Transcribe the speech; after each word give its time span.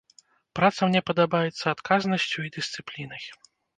Праца 0.59 0.81
мне 0.91 1.01
падабаецца 1.09 1.65
адказнасцю 1.75 2.39
і 2.49 2.51
дысцыплінай. 2.57 3.23